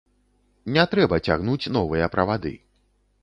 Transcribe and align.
Не 0.77 0.85
трэба 0.93 1.19
цягнуць 1.29 1.71
новыя 1.77 2.09
правады. 2.17 2.53